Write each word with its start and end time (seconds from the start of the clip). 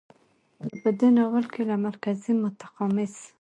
نو 0.65 0.73
په 0.83 0.89
دې 0.99 1.09
ناول 1.17 1.45
کې 1.53 1.61
له 1.69 1.75
مرکزي، 1.85 2.31
متخاصم، 2.41 3.29